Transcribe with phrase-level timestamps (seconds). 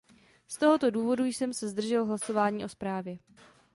[0.47, 3.17] Z tohoto důvodu jsem se zdržel hlasování o zprávě.